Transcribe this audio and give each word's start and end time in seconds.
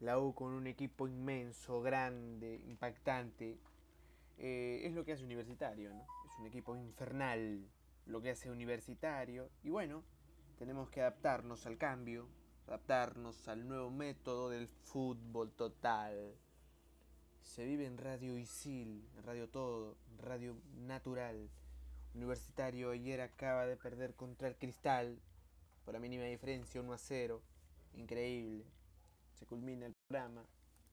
la 0.00 0.18
U 0.18 0.34
con 0.34 0.52
un 0.52 0.66
equipo 0.66 1.08
inmenso, 1.08 1.80
grande, 1.80 2.60
impactante. 2.66 3.58
Eh, 4.38 4.82
es 4.84 4.92
lo 4.92 5.04
que 5.04 5.12
hace 5.12 5.24
Universitario, 5.24 5.90
¿no? 5.90 6.06
Es 6.26 6.38
un 6.38 6.46
equipo 6.46 6.76
infernal 6.76 7.66
lo 8.06 8.20
que 8.20 8.30
hace 8.30 8.50
Universitario. 8.50 9.50
Y 9.62 9.70
bueno, 9.70 10.04
tenemos 10.58 10.90
que 10.90 11.00
adaptarnos 11.00 11.66
al 11.66 11.78
cambio, 11.78 12.28
adaptarnos 12.66 13.48
al 13.48 13.66
nuevo 13.66 13.90
método 13.90 14.50
del 14.50 14.68
fútbol 14.68 15.52
total. 15.52 16.34
Se 17.42 17.64
vive 17.64 17.86
en 17.86 17.98
Radio 17.98 18.36
Isil, 18.36 19.08
en 19.16 19.22
Radio 19.22 19.48
Todo, 19.48 19.96
en 20.10 20.18
Radio 20.18 20.56
Natural. 20.74 21.48
Universitario 22.14 22.90
ayer 22.90 23.20
acaba 23.20 23.66
de 23.66 23.76
perder 23.76 24.14
contra 24.14 24.48
el 24.48 24.56
Cristal, 24.56 25.20
por 25.84 25.94
la 25.94 26.00
mínima 26.00 26.24
diferencia, 26.24 26.80
1 26.80 26.92
a 26.92 26.98
0. 26.98 27.42
Increíble. 27.94 28.64
Se 29.36 29.44
culmina 29.44 29.84
el 29.84 29.94
programa. 30.08 30.46